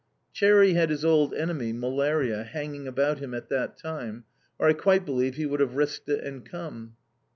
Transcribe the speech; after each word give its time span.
"Cherry" 0.33 0.73
had 0.73 0.89
his 0.89 1.05
old 1.05 1.31
enemy, 1.31 1.71
malaria, 1.73 2.43
hanging 2.43 2.87
about 2.87 3.19
him 3.19 3.35
at 3.35 3.49
that 3.49 3.77
time, 3.77 4.23
or 4.57 4.67
I 4.67 4.73
quite 4.73 5.05
believe 5.05 5.35
he 5.35 5.45
would 5.45 5.59
have 5.59 5.75
risked 5.75 6.09
it 6.09 6.23
and 6.23 6.43
come. 6.43 6.95